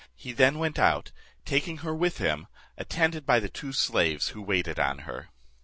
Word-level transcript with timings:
He 0.15 0.31
then 0.33 0.57
went 0.57 0.79
out, 0.79 1.11
taking 1.45 1.77
her 1.85 1.93
with 1.93 2.17
him, 2.17 2.47
attended 2.75 3.23
by 3.23 3.39
the 3.39 3.49
two 3.49 3.71
slaves 3.71 4.29
who 4.29 4.41
waited 4.41 4.79
on 4.79 5.01
her. 5.05 5.29